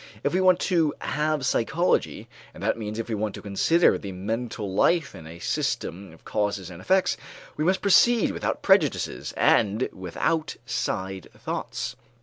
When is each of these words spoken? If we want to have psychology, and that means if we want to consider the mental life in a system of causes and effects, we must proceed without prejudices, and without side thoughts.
If 0.23 0.33
we 0.33 0.41
want 0.41 0.59
to 0.61 0.95
have 0.99 1.45
psychology, 1.45 2.27
and 2.55 2.63
that 2.63 2.75
means 2.75 2.97
if 2.97 3.07
we 3.07 3.13
want 3.13 3.35
to 3.35 3.41
consider 3.43 3.99
the 3.99 4.11
mental 4.11 4.73
life 4.73 5.13
in 5.13 5.27
a 5.27 5.37
system 5.37 6.11
of 6.11 6.25
causes 6.25 6.71
and 6.71 6.81
effects, 6.81 7.17
we 7.55 7.63
must 7.65 7.83
proceed 7.83 8.31
without 8.31 8.63
prejudices, 8.63 9.31
and 9.37 9.87
without 9.93 10.55
side 10.65 11.27
thoughts. 11.37 11.95